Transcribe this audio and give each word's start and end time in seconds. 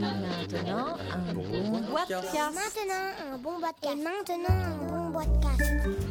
Maintenant, 0.00 0.96
un 1.12 1.34
bon 1.34 1.42
podcast. 1.92 2.34
Maintenant, 2.34 3.34
un 3.34 3.36
bon 3.36 3.60
podcast. 3.60 3.84
Et 3.84 3.96
maintenant, 3.96 4.48
un 4.48 5.10
bon 5.10 5.18
podcast. 5.18 5.62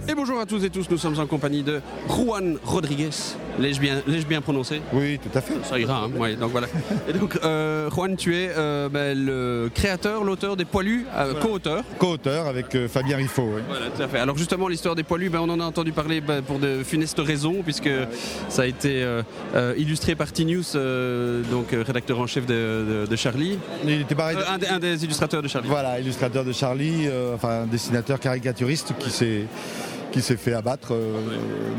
Et 0.07 0.13
bonjour 0.13 0.39
à 0.39 0.45
tous 0.45 0.63
et 0.63 0.69
tous, 0.69 0.87
nous 0.91 0.97
sommes 0.97 1.19
en 1.19 1.25
compagnie 1.25 1.63
de 1.63 1.81
Juan 2.07 2.59
Rodriguez. 2.63 3.09
L'ai-je 3.59 3.79
bien, 3.81 4.01
l'ai-je 4.07 4.25
bien 4.25 4.41
prononcé 4.41 4.81
Oui, 4.93 5.19
tout 5.19 5.37
à 5.37 5.41
fait. 5.41 5.53
Ça 5.63 5.77
ira, 5.77 6.03
hein 6.05 6.11
ouais, 6.17 6.35
donc 6.35 6.51
voilà. 6.51 6.67
Et 7.09 7.13
donc, 7.13 7.37
euh, 7.43 7.89
Juan, 7.89 8.15
tu 8.15 8.35
es 8.35 8.49
euh, 8.57 8.87
ben, 8.89 9.17
le 9.17 9.69
créateur, 9.73 10.23
l'auteur 10.23 10.55
des 10.55 10.65
Poilus, 10.65 11.05
euh, 11.15 11.33
co-auteur. 11.41 11.83
Co-auteur 11.97 12.47
avec 12.47 12.87
Fabien 12.87 13.17
Riffaut. 13.17 13.51
oui. 13.55 13.61
Voilà, 13.67 13.87
tout 13.87 14.01
à 14.01 14.07
fait. 14.07 14.19
Alors 14.19 14.37
justement, 14.37 14.67
l'histoire 14.69 14.95
des 14.95 15.03
Poilus, 15.03 15.29
ben, 15.29 15.39
on 15.41 15.49
en 15.49 15.59
a 15.59 15.63
entendu 15.65 15.91
parler 15.91 16.21
ben, 16.21 16.41
pour 16.41 16.57
de 16.59 16.83
funestes 16.83 17.19
raisons, 17.19 17.57
puisque 17.63 17.89
ça 18.47 18.61
a 18.61 18.65
été 18.65 19.05
illustré 19.77 20.15
par 20.15 20.31
T-News, 20.31 20.63
donc 21.51 21.67
rédacteur 21.71 22.19
en 22.19 22.27
chef 22.27 22.45
de, 22.45 22.53
de- 23.03 23.05
de 23.09 23.15
Charlie. 23.15 23.57
Il 23.83 24.01
était 24.01 24.15
pareil. 24.15 24.37
Un, 24.47 24.57
des, 24.57 24.67
un 24.67 24.79
des 24.79 25.03
illustrateurs 25.03 25.41
de 25.41 25.47
Charlie. 25.47 25.67
Voilà, 25.67 25.99
illustrateur 25.99 26.45
de 26.45 26.51
Charlie, 26.53 27.07
enfin 27.35 27.65
dessinateur 27.69 28.19
caricaturiste 28.19 28.93
qui 28.99 29.09
s'est 29.09 29.43
qui 30.11 30.21
s'est 30.21 30.37
fait 30.37 30.53
abattre 30.53 30.93
euh, 30.93 31.13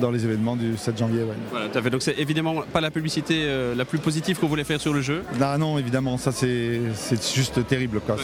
dans 0.00 0.10
les 0.10 0.24
événements 0.24 0.56
du 0.56 0.76
7 0.76 0.96
janvier. 0.98 1.22
ouais. 1.22 1.34
Voilà, 1.50 1.68
tout 1.68 1.78
à 1.78 1.82
fait. 1.82 1.90
Donc 1.90 2.02
c'est 2.02 2.18
évidemment 2.18 2.62
pas 2.72 2.80
la 2.80 2.90
publicité 2.90 3.42
euh, 3.44 3.74
la 3.74 3.84
plus 3.84 3.98
positive 3.98 4.38
qu'on 4.38 4.46
voulait 4.46 4.64
faire 4.64 4.80
sur 4.80 4.92
le 4.92 5.00
jeu. 5.00 5.22
Non, 5.38 5.58
non, 5.58 5.78
évidemment, 5.78 6.16
ça 6.16 6.32
c'est 6.32 6.80
juste 7.34 7.66
terrible. 7.66 7.98
Ouais, 8.08 8.14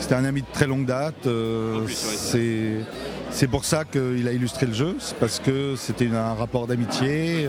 C'était 0.00 0.14
un 0.14 0.24
ami 0.24 0.42
de 0.42 0.46
très 0.52 0.66
longue 0.66 0.86
date. 0.86 1.26
euh, 1.26 1.86
c'est 3.30 3.48
pour 3.48 3.64
ça 3.64 3.84
qu'il 3.84 4.28
a 4.28 4.32
illustré 4.32 4.66
le 4.66 4.74
jeu, 4.74 4.96
c'est 5.00 5.16
parce 5.16 5.40
que 5.40 5.74
c'était 5.76 6.08
un 6.14 6.34
rapport 6.34 6.66
d'amitié. 6.66 7.48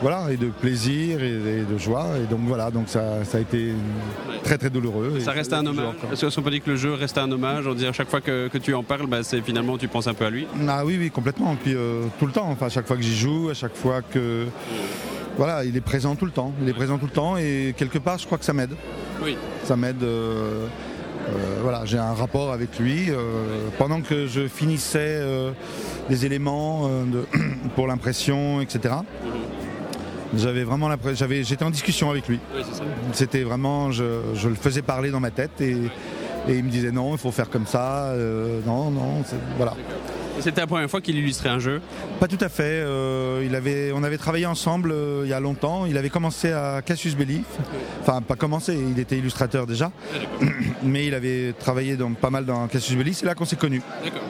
Voilà, 0.00 0.30
et 0.30 0.36
de 0.36 0.46
plaisir 0.46 1.22
et, 1.22 1.30
et 1.32 1.62
de 1.64 1.78
joie. 1.78 2.06
Et 2.22 2.26
donc 2.26 2.40
voilà, 2.46 2.70
donc 2.70 2.88
ça, 2.88 3.24
ça 3.24 3.38
a 3.38 3.40
été 3.40 3.72
très 4.44 4.56
très 4.58 4.70
douloureux. 4.70 5.14
Et 5.16 5.20
Ça 5.20 5.32
reste 5.32 5.52
un 5.52 5.66
hommage. 5.66 5.94
Parce 6.08 6.34
qu'on 6.34 6.42
peut 6.42 6.50
dire 6.50 6.62
que 6.62 6.70
le 6.70 6.76
jeu 6.76 6.94
reste 6.94 7.18
un 7.18 7.30
hommage. 7.30 7.66
On 7.66 7.74
dit 7.74 7.86
à 7.86 7.92
chaque 7.92 8.08
fois 8.08 8.20
que, 8.20 8.48
que 8.48 8.58
tu 8.58 8.74
en 8.74 8.82
parles, 8.82 9.06
bah, 9.06 9.22
c'est 9.22 9.40
finalement 9.42 9.76
tu 9.78 9.88
penses 9.88 10.06
un 10.06 10.14
peu 10.14 10.24
à 10.26 10.30
lui? 10.30 10.46
Ah 10.68 10.84
oui, 10.84 10.96
oui, 11.00 11.10
complètement. 11.10 11.52
Et 11.54 11.56
puis 11.56 11.74
euh, 11.74 12.02
tout 12.18 12.26
le 12.26 12.32
temps, 12.32 12.48
enfin, 12.50 12.66
à 12.66 12.70
chaque 12.70 12.86
fois 12.86 12.96
que 12.96 13.02
j'y 13.02 13.16
joue, 13.16 13.48
à 13.50 13.54
chaque 13.54 13.74
fois 13.76 14.02
que. 14.02 14.46
Voilà, 15.36 15.64
il 15.64 15.76
est 15.76 15.80
présent 15.80 16.16
tout 16.16 16.24
le 16.24 16.32
temps. 16.32 16.52
Il 16.62 16.68
est 16.68 16.72
présent 16.72 16.98
tout 16.98 17.06
le 17.06 17.12
temps 17.12 17.36
et 17.36 17.72
quelque 17.76 17.98
part, 17.98 18.18
je 18.18 18.26
crois 18.26 18.38
que 18.38 18.44
ça 18.44 18.52
m'aide. 18.52 18.74
Oui. 19.24 19.36
Ça 19.64 19.76
m'aide. 19.76 20.02
euh, 20.02 20.66
euh, 21.28 21.32
voilà, 21.62 21.82
j'ai 21.84 21.98
un 21.98 22.12
rapport 22.14 22.52
avec 22.52 22.78
lui. 22.80 23.10
euh, 23.10 23.68
pendant 23.78 24.00
que 24.00 24.26
je 24.26 24.48
finissais 24.48 25.22
des 26.08 26.26
éléments 26.26 26.88
de- 26.88 27.24
pour 27.76 27.86
l'impression, 27.86 28.60
etc. 28.60 28.94
J'avais 30.36 30.64
vraiment 30.64 30.88
l'impression, 30.88 31.16
j'avais, 31.16 31.42
j'étais 31.42 31.64
en 31.64 31.70
discussion 31.70 32.10
avec 32.10 32.28
lui. 32.28 32.38
Oui. 32.54 32.62
C'était 33.12 33.42
vraiment, 33.42 33.90
je, 33.90 34.04
je 34.34 34.48
le 34.48 34.54
faisais 34.54 34.82
parler 34.82 35.10
dans 35.10 35.20
ma 35.20 35.30
tête 35.30 35.60
et, 35.60 35.76
et 36.48 36.54
il 36.54 36.64
me 36.64 36.70
disait 36.70 36.92
non, 36.92 37.12
il 37.12 37.18
faut 37.18 37.32
faire 37.32 37.48
comme 37.48 37.66
ça, 37.66 38.06
euh, 38.08 38.60
non, 38.66 38.90
non, 38.90 39.22
voilà. 39.56 39.74
C'était 40.40 40.60
la 40.60 40.68
première 40.68 40.88
fois 40.88 41.00
qu'il 41.00 41.16
illustrait 41.16 41.48
un 41.48 41.58
jeu? 41.58 41.80
Pas 42.20 42.28
tout 42.28 42.38
à 42.40 42.48
fait. 42.48 42.62
euh, 42.62 43.42
il 43.44 43.56
avait, 43.56 43.90
on 43.92 44.04
avait 44.04 44.18
travaillé 44.18 44.46
ensemble 44.46 44.92
euh, 44.92 45.22
il 45.24 45.30
y 45.30 45.32
a 45.32 45.40
longtemps. 45.40 45.84
Il 45.84 45.98
avait 45.98 46.10
commencé 46.10 46.52
à 46.52 46.80
Cassius 46.80 47.16
Belli. 47.16 47.42
Enfin, 48.02 48.22
pas 48.22 48.36
commencé, 48.36 48.78
il 48.78 49.00
était 49.00 49.18
illustrateur 49.18 49.66
déjà. 49.66 49.90
Mais 50.84 51.08
il 51.08 51.14
avait 51.14 51.54
travaillé 51.58 51.96
dans, 51.96 52.12
pas 52.12 52.30
mal 52.30 52.44
dans 52.44 52.68
Cassius 52.68 52.96
Belli. 52.96 53.14
C'est 53.14 53.26
là 53.26 53.34
qu'on 53.34 53.46
s'est 53.46 53.56
connus. 53.56 53.82
D'accord. 54.04 54.22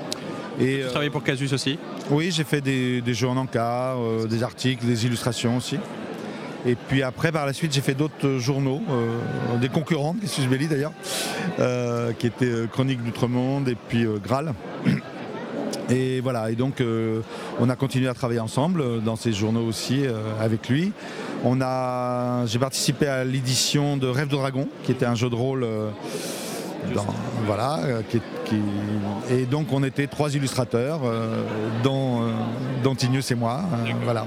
Et 0.61 0.79
Tu 0.79 0.83
euh, 0.83 0.91
travailles 0.91 1.11
pour 1.11 1.23
Casus 1.23 1.53
aussi. 1.53 1.79
oui, 2.11 2.31
j'ai 2.31 2.45
fait 2.45 2.61
des, 2.61 3.01
des 3.01 3.15
jeux 3.15 3.29
en 3.29 3.37
encart, 3.37 3.99
euh, 4.01 4.27
des 4.27 4.43
articles, 4.43 4.85
des 4.85 5.07
illustrations 5.07 5.57
aussi. 5.57 5.79
Et 6.67 6.75
puis 6.75 7.03
après, 7.03 7.33
par 7.33 7.47
la 7.47 7.53
suite, 7.53 7.73
j'ai 7.73 7.81
fait 7.81 7.95
d'autres 7.95 8.39
journaux, 8.39 8.83
euh, 8.91 9.57
des 9.61 9.69
concurrents 9.69 10.15
Cassius 10.21 10.47
Belli 10.47 10.67
d'ailleurs, 10.67 10.93
euh, 11.61 12.13
qui 12.13 12.27
étaient 12.27 12.67
Chronique 12.71 13.03
d'Outre-Monde 13.03 13.69
et 13.69 13.77
puis 13.89 14.05
euh, 14.05 14.19
Graal. 14.23 14.55
Et 15.91 16.21
voilà, 16.21 16.51
et 16.51 16.55
donc 16.55 16.83
on 17.59 17.71
a 17.71 17.75
continué 17.75 18.09
à 18.09 18.13
travailler 18.13 18.41
ensemble 18.41 19.03
dans 19.03 19.17
ces 19.17 19.33
journaux 19.33 19.67
aussi 19.67 20.03
avec 20.39 20.69
lui. 20.69 20.93
On 21.45 21.63
a, 21.63 22.45
j'ai 22.45 22.59
participé 22.59 23.07
à 23.07 23.25
l'édition 23.25 23.97
de 23.97 24.07
Rêve 24.07 24.29
de 24.29 24.37
Dragon, 24.37 24.69
qui 24.83 24.93
était 24.93 25.07
un 25.07 25.15
jeu 25.15 25.31
de 25.31 25.35
rôle. 25.35 25.67
Dans- 26.95 27.07
voilà, 27.47 27.79
euh, 27.85 28.03
qui, 28.09 28.21
qui- 28.45 28.61
et 29.31 29.47
donc 29.47 29.73
on 29.73 29.83
était 29.85 30.07
trois 30.07 30.35
illustrateurs, 30.35 31.01
euh, 31.05 31.43
dont, 31.83 32.23
euh, 32.23 32.31
dont 32.83 32.95
Ignus 32.95 33.31
et 33.31 33.35
moi. 33.35 33.61
euh, 33.87 33.93
voilà. 34.05 34.27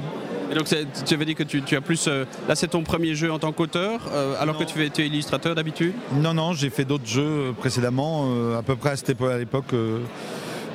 Et 0.52 0.56
donc 0.56 0.66
tu 1.06 1.14
avais 1.14 1.24
dit 1.26 1.34
que 1.36 1.44
tu, 1.44 1.62
tu 1.62 1.76
as 1.78 1.82
plus. 1.82 2.08
là, 2.10 2.56
c'est 2.56 2.68
ton 2.68 2.84
premier 2.84 3.16
jeu 3.16 3.32
en 3.32 3.40
tant 3.40 3.54
qu'auteur, 3.54 4.02
alors 4.40 4.58
que 4.58 4.66
tu, 4.66 4.84
es 4.84 5.08
illustrateur 5.08 5.56
d'habitude? 5.56 5.94
Non, 6.14 6.34
non, 6.34 6.52
j'ai 6.52 6.70
fait 6.70 6.84
d'autres 6.84 7.08
jeux 7.08 7.54
précédemment, 7.58 8.26
à 8.58 8.62
peu 8.62 8.76
près 8.76 8.90
à 8.92 8.96
cette 8.98 9.12
époque. 9.12 9.32
À 9.32 9.38
l'époque 9.38 9.74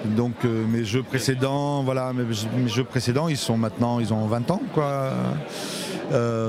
donc 0.06 0.44
mes 0.44 0.82
jeux 0.84 1.02
précédents, 1.02 1.82
voilà, 1.82 2.12
mes, 2.14 2.22
mes 2.24 2.68
jeux 2.70 2.84
précédents, 2.84 3.28
ils 3.28 3.36
sont 3.36 3.58
maintenant, 3.58 4.00
ils 4.00 4.14
ont 4.14 4.26
20 4.26 4.50
ans, 4.50 4.62
quoi. 4.72 5.10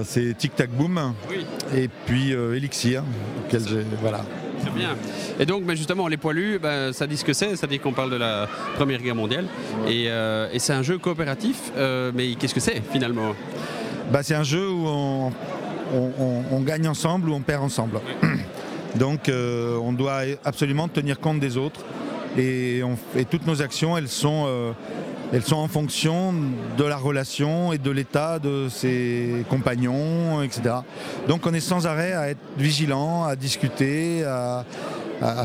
C'est 0.05 0.37
Tic 0.37 0.55
Tac 0.55 0.69
Boom 0.69 1.13
Oui. 1.29 1.45
et 1.75 1.89
puis 2.05 2.31
Elixir, 2.31 3.03
auquel 3.45 3.67
j'ai, 3.67 3.85
voilà. 4.01 4.21
C'est 4.63 4.73
bien. 4.73 4.95
Et 5.39 5.45
donc, 5.45 5.63
ben, 5.63 5.75
justement, 5.75 6.07
les 6.07 6.17
poilus, 6.17 6.59
ben, 6.59 6.91
ça 6.93 7.07
dit 7.07 7.17
ce 7.17 7.23
que 7.25 7.33
c'est. 7.33 7.55
Ça 7.55 7.67
dit 7.67 7.79
qu'on 7.79 7.93
parle 7.93 8.11
de 8.11 8.15
la 8.17 8.47
Première 8.75 9.01
Guerre 9.01 9.15
mondiale. 9.15 9.45
Et, 9.87 10.05
euh, 10.07 10.47
et 10.51 10.59
c'est 10.59 10.73
un 10.73 10.81
jeu 10.83 10.97
coopératif. 10.97 11.71
euh, 11.77 12.11
mais 12.13 12.35
qu'est-ce 12.35 12.53
que 12.55 12.59
c'est 12.59 12.81
finalement? 12.91 13.33
Bah, 14.11 14.23
c'est 14.23 14.35
un 14.35 14.43
jeu 14.43 14.69
où 14.69 14.85
on, 14.87 15.31
on- 15.93 16.11
on- 16.19 16.43
on 16.51 16.61
gagne 16.61 16.87
ensemble 16.87 17.29
ou 17.29 17.33
on 17.33 17.41
perd 17.41 17.63
ensemble. 17.63 17.99
Donc 18.95 19.29
euh, 19.29 19.77
on 19.77 19.93
doit 19.93 20.21
absolument 20.45 20.87
tenir 20.87 21.19
compte 21.19 21.39
des 21.39 21.57
autres 21.57 21.81
et, 22.37 22.81
on- 22.83 22.97
et 23.19 23.25
toutes 23.25 23.45
nos 23.45 23.61
actions, 23.61 23.97
elles 23.97 24.07
sont, 24.07 24.45
euh, 24.47 24.71
elles 25.33 25.43
sont 25.43 25.55
en 25.57 25.67
fonction 25.67 26.33
de 26.77 26.83
la 26.83 26.97
relation 26.97 27.73
et 27.73 27.77
de 27.77 27.91
l'état 27.91 28.39
de 28.39 28.67
ses 28.69 29.45
compagnons, 29.49 30.41
etc. 30.41 30.61
Donc 31.27 31.45
on 31.45 31.53
est 31.53 31.59
sans 31.59 31.85
arrêt 31.87 32.13
à 32.13 32.29
être 32.29 32.39
vigilant, 32.57 33.25
à 33.25 33.35
discuter, 33.35 34.23
à, 34.23 34.63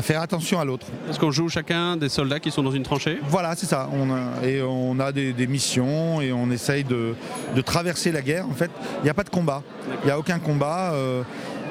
faire 0.03 0.21
attention 0.21 0.59
à 0.59 0.65
l'autre. 0.65 0.85
Est-ce 1.09 1.19
qu'on 1.19 1.31
joue 1.31 1.49
chacun 1.49 1.97
des 1.97 2.07
soldats 2.09 2.39
qui 2.39 2.51
sont 2.51 2.61
dans 2.63 2.71
une 2.71 2.83
tranchée? 2.83 3.17
Voilà, 3.27 3.55
c'est 3.55 3.65
ça. 3.65 3.89
On 3.91 4.11
a- 4.11 4.45
et 4.47 4.61
on 4.61 4.99
a 4.99 5.11
des, 5.11 5.33
des 5.33 5.47
missions 5.47 6.21
et 6.21 6.31
on 6.31 6.51
essaye 6.51 6.83
de, 6.83 7.15
de 7.55 7.61
traverser 7.61 8.11
la 8.11 8.21
guerre. 8.21 8.47
En 8.47 8.53
fait, 8.53 8.69
il 9.01 9.03
n'y 9.05 9.09
a 9.09 9.13
pas 9.15 9.23
de 9.23 9.31
combat. 9.31 9.63
Il 10.03 10.05
n'y 10.05 10.11
a 10.11 10.19
aucun 10.19 10.37
combat. 10.39 10.93
euh, 10.93 11.23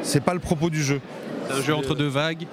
c'est 0.02 0.20
pas 0.24 0.34
le 0.34 0.40
propos 0.40 0.68
du 0.68 0.82
jeu. 0.82 1.00
C'est 1.48 1.58
un 1.58 1.62
jeu 1.62 1.74
entre 1.76 1.94
deux 1.94 2.08
vagues. 2.08 2.46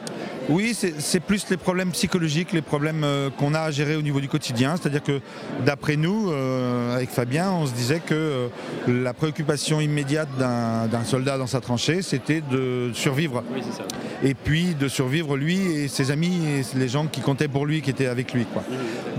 Oui, 0.49 0.73
c'est 0.73 1.19
plus 1.19 1.47
les 1.51 1.57
problèmes 1.57 1.91
psychologiques, 1.91 2.53
les 2.53 2.63
problèmes 2.63 3.03
euh, 3.03 3.29
qu'on 3.29 3.53
a 3.53 3.59
à 3.59 3.71
gérer 3.71 3.95
au 3.95 4.01
niveau 4.01 4.19
du 4.19 4.27
quotidien. 4.27 4.75
C'est-à-dire 4.75 5.03
que 5.03 5.21
d'après 5.63 5.95
nous, 5.95 6.31
euh, 6.31 6.95
avec 6.95 7.11
Fabien, 7.11 7.51
on 7.51 7.67
se 7.67 7.73
disait 7.73 7.99
que 7.99 8.15
euh, 8.15 8.47
la 8.87 9.13
préoccupation 9.13 9.79
immédiate 9.79 10.27
d'un 10.39 11.03
soldat 11.03 11.37
dans 11.37 11.45
sa 11.45 11.61
tranchée, 11.61 12.01
c'était 12.01 12.41
de 12.41 12.89
survivre. 12.93 13.43
Oui, 13.53 13.61
c'est 13.63 13.77
ça. 13.77 13.83
Et 14.23 14.33
puis 14.33 14.73
de 14.73 14.87
survivre 14.87 15.37
lui 15.37 15.59
et 15.59 15.87
ses 15.87 16.09
amis 16.09 16.41
et 16.47 16.77
les 16.77 16.87
gens 16.87 17.05
qui 17.05 17.21
comptaient 17.21 17.47
pour 17.47 17.67
lui, 17.67 17.81
qui 17.81 17.91
étaient 17.91 18.07
avec 18.07 18.33
lui. 18.33 18.45
Quoi. 18.45 18.63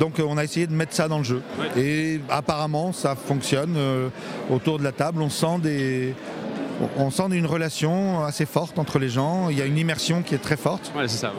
Donc 0.01 0.15
on 0.19 0.37
a 0.37 0.43
essayé 0.43 0.67
de 0.67 0.75
mettre 0.75 0.95
ça 0.95 1.07
dans 1.07 1.19
le 1.19 1.25
jeu. 1.25 1.43
Ouais. 1.59 1.81
Et 1.81 2.21
apparemment, 2.29 2.93
ça 2.93 3.15
fonctionne. 3.15 3.79
autour 4.51 4.79
de 4.79 4.85
la 4.85 4.93
table, 4.93 5.23
on 5.23 5.31
sent 5.31 5.59
des... 5.63 6.15
On 6.97 7.11
sent 7.11 7.25
une 7.33 7.47
relation 7.47 8.25
assez 8.25 8.47
forte 8.47 8.79
entre 8.79 8.99
les 8.99 9.09
gens. 9.09 9.49
Il 9.51 9.59
y 9.59 9.63
a 9.63 9.67
une 9.67 9.79
immersion 9.79 10.23
qui 10.23 10.35
est 10.35 10.39
très 10.39 10.57
forte. 10.57 10.93
Ouais, 10.97 11.09
c'est 11.09 11.19
ça. 11.19 11.29
ouais. 11.29 11.35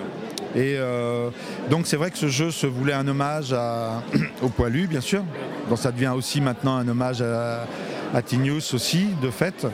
Et 0.54 0.76
euh, 0.78 1.30
donc 1.70 1.88
c'est 1.88 1.96
vrai 1.96 2.12
que 2.12 2.18
ce 2.18 2.28
jeu 2.28 2.52
se 2.52 2.68
voulait 2.68 2.92
un 2.94 3.08
hommage 3.08 3.54
à, 3.54 4.04
au 4.42 4.50
poilu, 4.50 4.86
bien 4.88 5.00
sûr. 5.02 5.24
Donc 5.70 5.78
ça 5.80 5.92
devient 5.92 6.12
aussi 6.16 6.42
maintenant 6.42 6.76
un 6.76 6.88
hommage 6.88 7.22
à, 7.22 7.66
à 8.14 8.22
Tinius 8.22 8.74
aussi, 8.74 9.08
de 9.22 9.30
fait. 9.32 9.66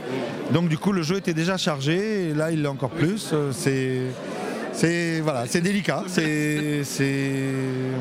Donc 0.52 0.70
du 0.70 0.78
coup 0.78 0.92
le 0.92 1.02
jeu 1.02 1.18
était 1.18 1.34
déjà 1.34 1.58
chargé, 1.58 2.30
et 2.30 2.34
là 2.36 2.52
il 2.52 2.62
l'est 2.62 2.68
encore 2.68 2.92
plus. 2.92 3.34
C'est 3.54 4.02
c'est 4.72 5.20
voilà, 5.22 5.46
c'est 5.48 5.62
délicat. 5.62 6.04
C'est 6.08 6.84
c'est 6.84 7.32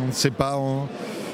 on 0.05 0.09
ne 0.09 0.13
sait 0.13 0.31
pas. 0.31 0.59
on- 0.59 0.87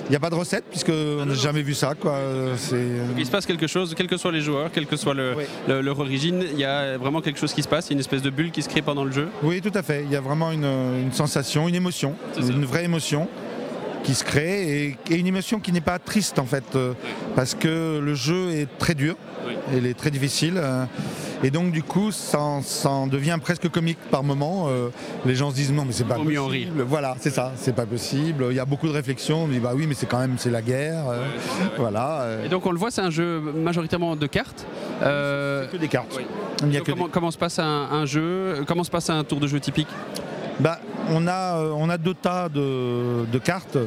Il 0.06 0.10
n'y 0.10 0.16
a 0.16 0.20
pas 0.20 0.30
de 0.30 0.34
recette 0.34 0.64
puisqu'on 0.68 1.24
n'a 1.24 1.34
jamais 1.34 1.62
vu 1.62 1.74
ça. 1.74 1.94
Quoi. 1.98 2.18
C'est 2.56 2.84
Il 3.16 3.24
se 3.24 3.30
passe 3.30 3.46
quelque 3.46 3.66
chose, 3.66 3.94
quels 3.96 4.06
que 4.08 4.16
soient 4.16 4.32
les 4.32 4.40
joueurs, 4.40 4.70
quelle 4.72 4.86
que 4.86 4.96
soit 4.96 5.14
le- 5.14 5.34
Oui. 5.36 5.44
le- 5.68 5.80
leur 5.80 5.98
origine, 6.00 6.44
il 6.52 6.58
y 6.58 6.64
a 6.64 6.98
vraiment 6.98 7.20
quelque 7.20 7.38
chose 7.38 7.52
qui 7.54 7.62
se 7.62 7.68
passe, 7.68 7.86
il 7.86 7.90
y 7.90 7.92
a 7.92 7.94
une 7.94 8.00
espèce 8.00 8.22
de 8.22 8.30
bulle 8.30 8.50
qui 8.50 8.62
se 8.62 8.68
crée 8.68 8.82
pendant 8.82 9.04
le 9.04 9.12
jeu. 9.12 9.28
Oui, 9.42 9.60
tout 9.60 9.70
à 9.74 9.82
fait. 9.82 10.02
Il 10.04 10.10
y 10.10 10.16
a 10.16 10.20
vraiment 10.20 10.50
une, 10.50 10.64
une 10.64 11.12
sensation, 11.12 11.68
une 11.68 11.74
émotion, 11.74 12.14
une 12.38 12.64
vraie 12.64 12.84
émotion 12.84 13.28
qui 14.02 14.14
se 14.14 14.24
crée 14.24 14.86
et, 14.86 14.96
et 15.10 15.16
une 15.16 15.28
émotion 15.28 15.60
qui 15.60 15.70
n'est 15.70 15.80
pas 15.80 15.98
triste 16.00 16.38
en 16.40 16.44
fait, 16.46 16.64
euh, 16.74 16.92
parce 17.36 17.54
que 17.54 18.00
le 18.02 18.14
jeu 18.14 18.50
est 18.50 18.66
très 18.78 18.94
dur, 18.94 19.14
Oui. 19.46 19.52
il 19.76 19.86
est 19.86 19.94
très 19.94 20.10
difficile. 20.10 20.54
euh, 20.56 20.84
Et 21.44 21.50
donc 21.50 21.72
du 21.72 21.82
coup, 21.82 22.12
ça, 22.12 22.40
en- 22.40 22.62
ça 22.62 22.90
en 22.90 23.06
devient 23.06 23.38
presque 23.42 23.68
comique 23.68 23.98
par 24.10 24.22
moment. 24.22 24.66
Euh, 24.68 24.90
les 25.26 25.34
gens 25.34 25.50
se 25.50 25.56
disent 25.56 25.72
non 25.72 25.84
mais 25.84 25.92
c'est 25.92 26.04
pas 26.04 26.14
possible. 26.14 26.82
Voilà, 26.82 27.16
c'est 27.20 27.30
ça, 27.30 27.52
c'est 27.56 27.74
pas 27.74 27.86
possible. 27.86 28.46
Il 28.50 28.56
y 28.56 28.60
a 28.60 28.64
beaucoup 28.64 28.86
de 28.86 28.92
réflexions. 28.92 29.44
On 29.44 29.48
dit 29.48 29.58
bah 29.58 29.72
oui 29.74 29.86
mais 29.88 29.94
c'est 29.94 30.06
quand 30.06 30.20
même 30.20 30.36
c'est 30.38 30.50
la 30.50 30.62
guerre. 30.62 31.08
euh, 31.08 31.24
voilà. 31.78 32.20
euh, 32.22 32.44
Et 32.46 32.48
donc 32.48 32.64
on 32.66 32.70
le 32.72 32.78
voit, 32.78 32.90
c'est 32.90 33.00
un 33.00 33.10
jeu 33.10 33.40
majoritairement 33.40 34.14
de 34.16 34.26
cartes. 34.26 34.66
Que 35.00 35.76
des 35.76 35.88
cartes. 35.88 36.14
oui. 36.16 36.24
Il 36.64 36.76
a 36.76 36.78
donc 36.78 36.86
que 36.86 36.92
comment, 36.92 37.08
comment 37.10 37.30
se 37.32 37.38
passe 37.38 37.58
un, 37.58 37.88
un 37.90 38.06
jeu 38.06 38.64
Comment 38.68 38.84
se 38.84 38.90
passe 38.90 39.10
un 39.10 39.24
tour 39.24 39.40
de 39.40 39.48
jeu 39.48 39.58
typique? 39.58 39.88
Bah, 40.60 40.78
on, 41.10 41.26
a, 41.26 41.58
on 41.74 41.88
a 41.90 41.98
deux 41.98 42.14
tas 42.14 42.48
de, 42.48 43.24
de 43.24 43.38
cartes. 43.38 43.78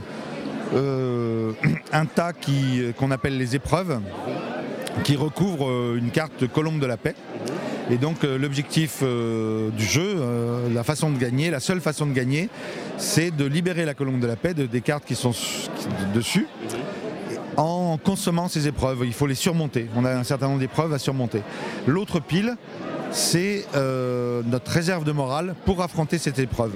Euh, 0.74 1.52
un 1.94 2.06
tas 2.06 2.34
qui- 2.34 2.82
qu'on 2.98 3.12
appelle 3.12 3.38
les 3.38 3.56
épreuves, 3.56 4.00
qui 5.04 5.16
recouvre 5.16 5.70
euh, 5.70 5.98
une 5.98 6.12
carte 6.12 6.48
colombe 6.48 6.80
de 6.80 6.86
la 6.86 6.98
paix. 6.98 7.16
Et 7.92 7.98
donc 7.98 8.24
euh, 8.24 8.38
l'objectif 8.38 9.00
euh, 9.04 9.70
du 9.70 9.86
jeu, 9.86 10.18
la 10.74 10.84
façon 10.84 11.12
de 11.12 11.18
gagner, 11.18 11.52
la 11.52 11.60
seule 11.60 11.82
façon 11.82 12.06
de 12.08 12.14
gagner, 12.14 12.50
c'est 12.98 13.30
de 13.36 13.46
libérer 13.46 13.86
la 13.86 13.94
colombe 13.94 14.20
de 14.20 14.28
la 14.28 14.36
paix 14.36 14.54
de- 14.54 14.66
des 14.66 14.82
cartes 14.82 15.06
qui 15.06 15.16
sont 15.16 15.34
dessus 16.14 16.48
en 17.58 17.98
consommant 17.98 18.48
ces 18.48 18.68
épreuves. 18.68 19.04
Il 19.06 19.14
faut 19.14 19.28
les 19.28 19.36
surmonter. 19.36 19.88
On 19.96 20.04
a 20.04 20.12
un 20.14 20.24
certain 20.24 20.48
nombre 20.48 20.60
d'épreuves 20.60 20.94
à 20.94 21.00
surmonter. 21.00 21.42
L'autre 21.88 22.20
pile, 22.20 22.56
c'est 23.16 23.66
euh, 23.76 24.42
notre 24.46 24.70
réserve 24.72 25.06
de 25.06 25.14
morale 25.14 25.56
pour 25.66 25.82
affronter 25.82 26.18
cette 26.18 26.38
épreuve. 26.38 26.74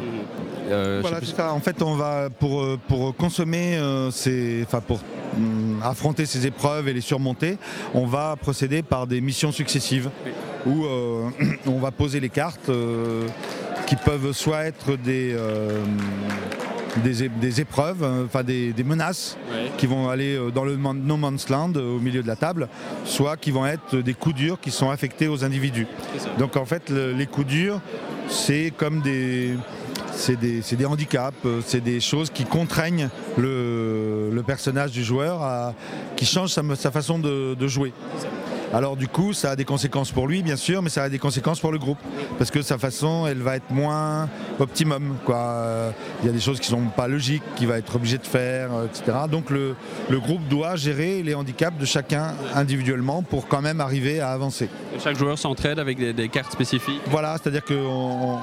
Euh, 0.69 0.99
Voilà, 1.01 1.19
ça. 1.21 1.53
En 1.53 1.59
fait, 1.59 1.81
on 1.81 1.95
va 1.95 2.29
pour, 2.29 2.61
euh, 2.61 2.79
pour 2.87 3.13
consommer 3.15 3.77
euh, 3.77 4.09
ces, 4.09 4.63
enfin 4.65 4.79
pour 4.79 5.01
hum, 5.35 5.81
affronter 5.83 6.25
ces 6.25 6.47
épreuves 6.47 6.87
et 6.87 6.93
les 6.93 7.01
surmonter, 7.01 7.57
on 7.93 8.05
va 8.05 8.37
procéder 8.37 8.81
par 8.83 9.05
des 9.05 9.19
missions 9.19 9.51
successives 9.51 10.09
où 10.65 10.85
euh, 10.85 11.29
on 11.67 11.79
va 11.79 11.91
poser 11.91 12.21
les 12.21 12.29
cartes 12.29 12.69
euh, 12.69 13.27
qui 13.85 13.97
peuvent 13.97 14.31
soit 14.31 14.63
être 14.63 14.95
des 14.95 15.33
euh, 15.33 15.83
des, 16.97 17.61
épreuves, 17.61 18.03
euh, 18.03 18.25
enfin 18.25 18.43
des, 18.43 18.73
des 18.73 18.83
menaces 18.83 19.37
Ouais. 19.51 19.71
qui 19.77 19.85
vont 19.87 20.09
aller 20.09 20.35
euh, 20.35 20.51
dans 20.51 20.63
le 20.65 20.75
no 20.75 21.17
man's 21.17 21.49
land 21.49 21.73
euh, 21.75 21.95
au 21.97 21.99
milieu 21.99 22.21
de 22.23 22.27
la 22.27 22.35
table, 22.35 22.67
soit 23.05 23.37
qui 23.37 23.51
vont 23.51 23.65
être 23.65 23.97
des 23.97 24.13
coups 24.13 24.35
durs 24.35 24.59
qui 24.59 24.71
sont 24.71 24.89
affectés 24.89 25.27
aux 25.27 25.43
individus. 25.43 25.87
Donc 26.37 26.55
en 26.57 26.65
fait, 26.65 26.89
le- 26.89 27.11
les 27.13 27.25
coups 27.27 27.47
durs, 27.47 27.79
c'est 28.27 28.71
comme 28.75 29.01
des, 29.01 29.55
c'est 30.13 30.35
des, 30.39 30.85
handicaps, 30.85 31.37
c'est 31.65 31.81
des 31.83 31.99
choses 31.99 32.29
qui 32.29 32.43
contraignent 32.43 33.09
le, 33.37 34.29
le 34.33 34.43
personnage 34.43 34.91
du 34.91 35.03
joueur, 35.03 35.41
à, 35.41 35.73
qui 36.15 36.25
changent 36.25 36.51
sa, 36.51 36.61
sa 36.75 36.91
façon 36.91 37.19
de, 37.19 37.53
de 37.55 37.67
jouer. 37.67 37.93
Alors 38.71 38.95
du 38.95 39.07
coup, 39.07 39.33
ça 39.33 39.51
a 39.51 39.55
des 39.55 39.65
conséquences 39.65 40.11
pour 40.11 40.27
lui, 40.27 40.43
bien 40.43 40.55
sûr, 40.55 40.83
mais 40.83 40.89
ça 40.89 41.01
a 41.03 41.09
des 41.09 41.17
conséquences 41.17 41.59
pour 41.59 41.71
le 41.71 41.79
groupe, 41.79 41.97
parce 42.37 42.51
que 42.51 42.61
sa 42.61 42.77
façon, 42.77 43.25
elle 43.25 43.41
va 43.41 43.55
être 43.55 43.71
moins 43.71 44.29
optimum. 44.59 45.15
Quoi. 45.25 45.37
Euh, 45.37 45.91
Il 46.21 46.27
y 46.27 46.29
a 46.29 46.33
des 46.33 46.39
choses 46.39 46.59
qui 46.59 46.67
sont 46.67 46.83
pas 46.95 47.07
logiques, 47.07 47.41
qu'il 47.55 47.67
va 47.67 47.79
être 47.79 47.95
obligé 47.95 48.19
de 48.19 48.27
faire, 48.27 48.71
euh, 48.73 48.85
etc. 48.85 49.17
Donc 49.31 49.49
le, 49.49 49.75
le 50.09 50.19
groupe 50.19 50.47
doit 50.47 50.75
gérer 50.75 51.23
les 51.23 51.33
handicaps 51.33 51.77
de 51.79 51.85
chacun 51.85 52.35
individuellement 52.53 53.23
pour 53.23 53.47
quand 53.47 53.61
même 53.61 53.81
arriver 53.81 54.19
à 54.19 54.31
avancer. 54.31 54.69
Chaque 55.03 55.17
joueur 55.17 55.39
s'entraide 55.39 55.79
avec 55.79 55.97
des, 55.97 56.13
des 56.13 56.29
cartes 56.29 56.51
spécifiques. 56.51 57.01
Voilà, 57.07 57.37
c'est-à-dire 57.41 57.63
que 57.65 57.73
on- 57.73 58.35
on- 58.35 58.39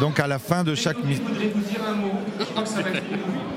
donc 0.00 0.18
à 0.18 0.26
la 0.26 0.38
fin 0.38 0.64
de 0.64 0.74
chaque 0.74 1.04
mission. 1.04 1.24
Ça 2.64 2.80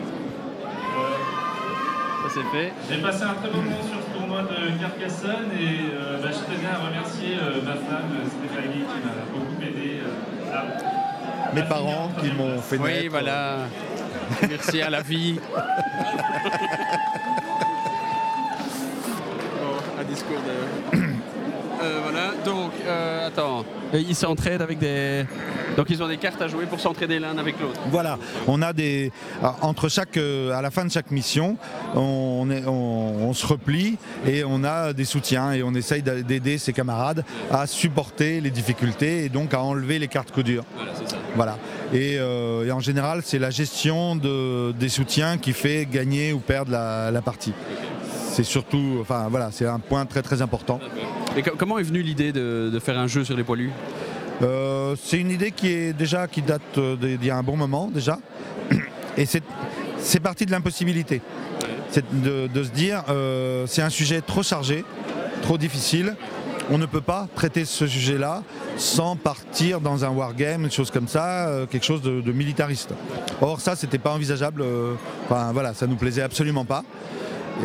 c'est 2.38 2.57
fait. 2.57 2.69
J'ai 2.89 3.01
passé 3.01 3.24
un 3.24 3.34
très 3.34 3.50
bon 3.50 3.62
moment 3.62 3.81
sur 3.84 4.00
ce 4.01 4.10
tournoi 4.18 4.42
de 4.44 4.80
Carcassonne 4.81 5.51
et 5.60 5.94
euh, 5.94 6.22
bah, 6.22 6.30
je 6.31 6.39
tenais 6.56 6.69
à 6.72 6.78
remercier 6.88 7.36
euh, 7.42 7.62
ma 7.63 7.74
femme 7.74 8.13
Stéphanie 8.25 8.84
qui 8.84 9.00
m'a 9.06 9.13
beaucoup 9.34 9.57
aidé. 9.62 10.01
euh, 10.04 10.56
à- 10.56 11.54
mes 11.56 11.63
parents 11.63 12.12
qui 12.22 12.30
m'ont 12.31 12.60
fait 12.62 12.78
Oui, 12.78 12.92
naître. 12.94 13.10
voilà. 13.12 13.57
Merci 14.50 14.81
à 14.81 14.89
la 14.89 15.01
vie. 15.01 15.39
Bon, 19.60 19.78
un 20.00 20.04
discours 20.04 20.42
de. 20.42 20.98
Euh, 21.81 22.00
voilà, 22.03 22.31
donc, 22.44 22.71
euh, 22.85 23.27
attends. 23.27 23.63
Et 23.94 24.00
Ils 24.00 24.15
s'entraident 24.15 24.62
avec 24.62 24.79
des. 24.79 25.25
Donc, 25.77 25.88
ils 25.91 26.01
ont 26.01 26.07
des 26.07 26.18
cartes 26.18 26.41
à 26.41 26.47
jouer 26.47 26.65
pour 26.65 26.79
s'entraider 26.79 27.19
l'un 27.19 27.38
avec 27.38 27.59
l'autre. 27.62 27.79
Voilà, 27.91 28.18
on 28.47 28.62
a 28.63 28.74
des 28.74 29.12
ah, 29.44 29.56
entre 29.62 29.89
chaque 29.89 30.18
euh, 30.18 30.51
à 30.57 30.62
la 30.63 30.71
fin 30.71 30.83
de 30.85 30.91
chaque 30.91 31.12
mission, 31.12 31.56
on, 31.95 32.50
est- 32.50 32.65
on- 32.65 33.27
on 33.29 33.33
se 33.33 33.45
replie 33.45 33.97
et 34.25 34.44
on 34.44 34.63
a 34.63 34.91
des 34.94 35.06
soutiens 35.06 35.51
et 35.53 35.62
on 35.62 35.74
essaye 35.75 36.01
d'a- 36.01 36.21
d'aider 36.24 36.57
ses 36.57 36.74
camarades 36.74 37.24
à 37.51 37.68
supporter 37.68 38.41
les 38.41 38.50
difficultés 38.50 39.25
et 39.25 39.29
donc 39.29 39.53
à 39.53 39.62
enlever 39.62 40.00
les 40.00 40.07
cartes 40.07 40.31
coups 40.31 40.45
durs. 40.47 40.63
Voilà, 40.75 40.91
c'est 40.97 41.09
ça. 41.12 41.18
Voilà. 41.35 41.57
Et, 41.94 42.18
euh, 42.18 42.65
et 42.65 42.71
en 42.71 42.79
général, 42.79 43.21
c'est 43.24 43.39
la 43.39 43.51
gestion 43.51 44.15
de- 44.15 44.71
des 44.71 44.89
soutiens 44.89 45.38
qui 45.38 45.53
fait 45.53 45.85
gagner 45.85 46.33
ou 46.33 46.39
perdre 46.39 46.71
la, 46.71 47.12
la 47.12 47.21
partie. 47.21 47.53
C'est 48.31 48.44
surtout, 48.44 48.97
enfin 49.01 49.27
voilà, 49.29 49.50
c'est 49.51 49.65
un 49.68 49.79
point 49.79 50.06
très 50.06 50.21
très 50.24 50.41
important. 50.41 50.79
Et 51.35 51.41
co- 51.44 51.51
comment 51.57 51.77
est 51.77 51.83
venue 51.83 52.01
l'idée 52.01 52.31
de, 52.31 52.79
faire 52.79 52.97
un 52.97 53.07
jeu 53.07 53.24
sur 53.24 53.35
les 53.35 53.44
poilus 53.44 53.71
Euh, 54.41 54.95
c'est 55.01 55.19
une 55.19 55.31
idée 55.31 55.51
qui 55.51 55.68
est 55.68 55.94
déjà 55.94 56.27
qui 56.27 56.41
date 56.41 56.77
euh, 56.77 56.95
d'il 56.95 57.25
y 57.25 57.31
a 57.31 57.38
un 57.38 57.44
bon 57.44 57.57
moment 57.57 57.89
déjà, 57.91 58.19
et 59.18 59.25
c'est 59.25 60.19
parti 60.19 60.45
de 60.45 60.51
l'impossibilité. 60.51 61.21
C'est 61.89 62.06
de, 62.21 62.63
se 62.63 62.69
dire, 62.69 63.03
euh, 63.09 63.65
c'est 63.65 63.81
un 63.81 63.89
sujet 63.89 64.21
trop 64.21 64.44
chargé, 64.44 64.83
trop 65.41 65.57
difficile. 65.57 66.15
On 66.69 66.77
ne 66.77 66.85
peut 66.85 67.01
pas 67.01 67.27
traiter 67.33 67.63
ce 67.65 67.88
sujet-là 67.88 68.44
sans 68.75 69.15
partir 69.15 69.79
dans 69.79 70.03
un 70.03 70.09
wargame, 70.09 70.65
une 70.65 70.71
chose 70.71 70.91
comme 70.91 71.07
ça, 71.07 71.50
quelque 71.71 71.85
chose 71.85 72.01
de, 72.01 72.31
militariste. 72.31 72.94
Or 73.41 73.62
ça, 73.62 73.77
c'était 73.77 73.97
pas 73.97 74.12
envisageable. 74.12 74.63
voilà, 75.29 75.74
ça 75.74 75.88
nous 75.88 75.95
plaisait 75.95 76.21
absolument 76.21 76.65
pas. 76.65 76.83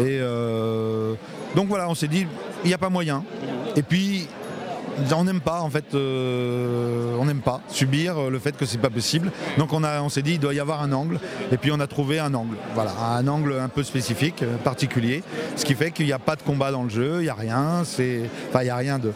Et 0.01 0.21
donc 1.57 1.67
voilà, 1.67 1.89
on 1.89 1.97
s'est 1.97 2.09
dit, 2.09 2.27
il 2.65 2.69
n'y 2.69 2.75
a 2.75 2.79
pas 2.79 2.91
moyen. 2.91 3.25
Et 3.77 3.83
puis 3.83 4.29
on 5.15 5.25
n'aime 5.25 5.41
pas 5.41 5.61
en 5.61 5.71
fait, 5.71 5.95
euh, 5.95 7.17
on 7.19 7.25
n'aime 7.25 7.41
pas 7.41 7.61
subir 7.69 8.31
le 8.31 8.39
fait 8.39 8.57
que 8.57 8.67
c'est 8.67 8.79
pas 8.79 8.91
possible. 8.91 9.31
Donc 9.59 9.73
on 9.73 9.83
on 9.85 10.09
s'est 10.09 10.23
dit 10.23 10.33
il 10.35 10.39
doit 10.39 10.55
y 10.55 10.61
avoir 10.61 10.83
un 10.83 10.93
angle. 10.93 11.19
Et 11.51 11.57
puis 11.57 11.71
on 11.73 11.81
a 11.81 11.87
trouvé 11.87 12.19
un 12.19 12.35
angle, 12.35 12.57
voilà, 12.75 12.93
un 13.17 13.27
angle 13.29 13.59
un 13.59 13.69
peu 13.69 13.83
spécifique, 13.83 14.43
euh, 14.43 14.57
particulier, 14.57 15.23
ce 15.57 15.65
qui 15.65 15.75
fait 15.75 15.91
qu'il 15.91 16.07
n'y 16.07 16.13
a 16.13 16.19
pas 16.19 16.37
de 16.37 16.43
combat 16.43 16.71
dans 16.71 16.83
le 16.83 16.91
jeu, 16.91 17.17
il 17.19 17.25
n'y 17.25 17.29
a 17.29 17.35
rien, 17.35 17.83
il 17.99 18.29
n'y 18.63 18.71
a 18.71 18.77
rien 18.77 18.99
de 18.99 19.13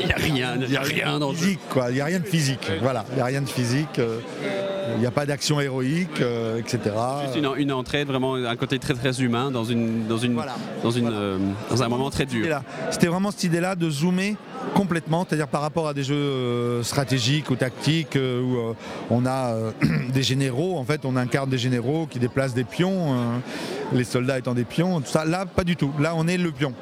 Il 0.00 0.06
n'y 0.06 0.12
a 0.12 0.16
rien, 0.16 0.54
il 0.60 0.68
n'y 0.68 0.76
a 0.76 0.80
rien 0.82 1.18
dans 1.18 1.32
physique, 1.32 1.60
quoi. 1.68 1.90
Il 1.90 1.94
n'y 1.94 2.00
a 2.00 2.04
rien 2.06 2.18
de 2.20 2.26
physique, 2.26 2.70
voilà, 2.80 3.04
il 3.10 3.16
n'y 3.16 3.20
a 3.20 3.24
rien 3.26 3.42
de 3.42 3.48
physique. 3.48 3.98
euh, 3.98 4.18
il 4.96 5.00
n'y 5.00 5.06
a 5.06 5.10
pas 5.12 5.24
d'action 5.24 5.60
héroïque, 5.60 6.20
euh, 6.20 6.58
etc. 6.58 6.80
Juste 7.24 7.36
une, 7.36 7.48
une 7.58 7.72
entraide, 7.72 8.08
vraiment 8.08 8.34
un 8.34 8.56
côté 8.56 8.78
très 8.80 8.94
très 8.94 9.20
humain 9.22 9.50
dans, 9.52 9.62
une, 9.64 10.08
dans, 10.08 10.16
une, 10.18 10.34
Voilà. 10.34 10.56
dans, 10.82 10.90
une, 10.90 11.04
Voilà. 11.04 11.16
euh, 11.18 11.38
dans 11.70 11.82
un 11.84 11.88
moment 11.88 12.10
très 12.10 12.26
dur. 12.26 12.44
C'était 12.90 13.06
vraiment 13.06 13.30
cette 13.30 13.44
idée-là 13.44 13.76
de 13.76 13.88
zoomer 13.88 14.34
complètement, 14.74 15.24
c'est-à-dire 15.28 15.46
par 15.48 15.60
rapport 15.62 15.86
à 15.86 15.94
des 15.94 16.02
jeux 16.02 16.14
euh, 16.16 16.82
stratégiques 16.82 17.50
ou 17.50 17.56
tactiques 17.56 18.16
où 18.18 18.74
on 19.10 19.26
a 19.26 19.54
des 20.12 20.22
généraux, 20.24 20.76
en 20.78 20.84
fait 20.84 21.02
on 21.04 21.14
incarne 21.16 21.48
des 21.50 21.58
généraux 21.58 22.06
qui 22.10 22.18
déplacent 22.18 22.54
des 22.54 22.64
pions, 22.64 23.12
euh, 23.14 23.36
les 23.92 24.04
soldats 24.04 24.38
étant 24.38 24.54
des 24.54 24.64
pions, 24.64 25.00
tout 25.00 25.10
ça. 25.10 25.24
Là, 25.24 25.46
pas 25.46 25.64
du 25.64 25.76
tout. 25.76 25.92
Là, 26.00 26.14
on 26.16 26.26
est 26.26 26.36
le 26.36 26.50
pion. 26.50 26.72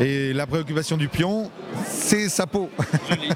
Et 0.00 0.32
la 0.32 0.46
préoccupation 0.46 0.96
du 0.96 1.08
pion, 1.08 1.50
c'est 1.86 2.28
sa 2.28 2.46
peau. 2.46 2.68
Joli, 3.08 3.28
joli. 3.28 3.32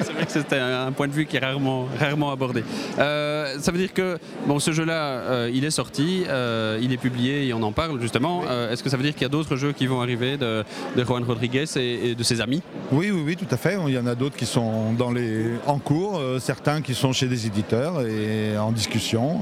C'est 0.00 0.12
vrai 0.12 0.26
que 0.26 0.32
c'était 0.32 0.58
un 0.58 0.92
point 0.92 1.06
de 1.06 1.12
vue 1.12 1.26
qui 1.26 1.36
est 1.36 1.40
rarement, 1.40 1.86
rarement 1.98 2.32
abordé. 2.32 2.64
Euh, 2.98 3.25
ça 3.60 3.72
veut 3.72 3.78
dire 3.78 3.92
que 3.92 4.18
bon, 4.46 4.58
ce 4.58 4.72
jeu-là, 4.72 4.94
euh, 4.94 5.50
il 5.52 5.64
est 5.64 5.70
sorti, 5.70 6.24
euh, 6.28 6.78
il 6.80 6.92
est 6.92 6.96
publié 6.96 7.46
et 7.46 7.52
on 7.54 7.62
en 7.62 7.72
parle 7.72 8.00
justement. 8.00 8.42
Euh, 8.48 8.72
Est-ce 8.72 8.82
que 8.82 8.90
ça 8.90 8.96
veut 8.96 9.02
dire 9.02 9.12
qu'il 9.12 9.22
y 9.22 9.26
a 9.26 9.28
d'autres 9.30 9.56
jeux 9.56 9.72
qui 9.72 9.86
vont 9.86 10.00
arriver 10.00 10.36
de, 10.36 10.64
de 10.96 11.04
Juan 11.04 11.24
Rodriguez 11.24 11.64
et, 11.76 12.10
et 12.10 12.14
de 12.14 12.22
ses 12.22 12.40
amis? 12.40 12.62
Oui, 12.92 13.10
oui, 13.10 13.22
oui, 13.26 13.36
tout 13.36 13.52
à 13.52 13.56
fait. 13.56 13.76
Il 13.86 13.94
y 13.94 13.98
en 13.98 14.06
a 14.06 14.14
d'autres 14.14 14.36
qui 14.36 14.46
sont 14.46 14.92
dans 14.92 15.10
les... 15.10 15.46
en 15.66 15.78
cours, 15.78 16.20
certains 16.40 16.80
qui 16.82 16.94
sont 16.94 17.12
chez 17.12 17.26
des 17.26 17.46
éditeurs 17.46 18.02
et 18.06 18.56
en 18.58 18.72
discussion. 18.72 19.40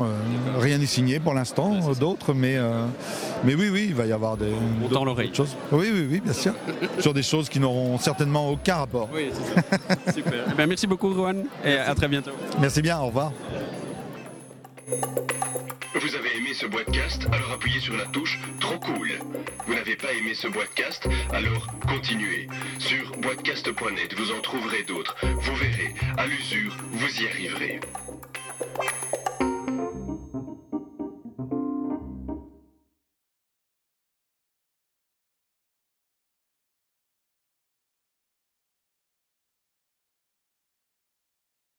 Rien 0.59 0.79
n'est 0.79 0.87
signé 0.87 1.21
pour 1.21 1.35
l'instant, 1.35 1.93
d'autres, 1.99 2.35
mais, 2.35 2.57
mais 3.45 3.55
oui, 3.55 3.69
oui, 3.73 3.87
il 3.89 3.95
va 3.95 4.07
y 4.07 4.13
avoir 4.13 4.37
des 4.37 4.53
On 4.85 4.89
tend 4.89 5.05
l'oreille. 5.05 5.31
choses. 5.35 5.57
Oui, 5.73 5.89
oui, 5.93 6.07
oui, 6.11 6.21
bien 6.21 6.33
sûr. 6.33 6.55
Sur 6.99 7.15
des 7.15 7.23
choses 7.23 7.49
qui 7.49 7.61
n'auront 7.61 7.99
certainement 7.99 8.51
aucun 8.51 8.77
rapport. 8.77 9.09
Oui, 9.13 9.31
c'est 9.33 9.55
ça. 10.07 10.13
Super. 10.13 10.45
Eh 10.51 10.55
bien, 10.55 10.67
merci 10.67 10.87
beaucoup, 10.87 11.13
Juan, 11.13 11.45
et 11.65 11.77
à 11.77 11.95
très 11.95 12.09
bientôt. 12.09 12.33
Merci 12.61 12.83
bien, 12.83 12.99
au 12.99 13.07
revoir. 13.07 13.33
Vous 14.87 16.15
avez 16.15 16.37
aimé 16.37 16.53
ce 16.53 16.67
boîtecast 16.67 17.27
Alors 17.33 17.53
appuyez 17.53 17.81
sur 17.81 17.97
la 17.97 18.05
touche 18.07 18.39
Trop 18.61 18.79
cool. 18.79 19.13
Vous 19.67 19.75
n'avez 19.75 19.97
pas 19.97 20.13
aimé 20.13 20.35
ce 20.35 20.49
boîtecast 20.49 21.09
Alors 21.33 21.67
continuez. 21.89 22.49
Sur 22.79 23.17
boîtecast.net, 23.19 24.15
vous 24.15 24.33
en 24.33 24.41
trouverez 24.41 24.83
d'autres. 24.83 25.17
Vous 25.23 25.57
verrez, 25.57 25.95
à 26.19 26.27
l'usure, 26.27 26.77
vous 26.93 27.23
y 27.23 27.27
arriverez. 27.27 27.81